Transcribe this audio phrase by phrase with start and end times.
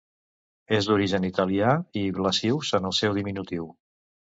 [0.77, 3.75] És d'origen italià i Blasius és el seu diminutiu.